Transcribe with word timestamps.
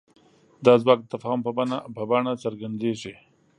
دا 0.65 0.73
ځواک 0.81 0.99
د 1.01 1.07
تفاهم 1.13 1.39
په 1.97 2.03
بڼه 2.09 2.31
څرګندېږي. 2.43 3.13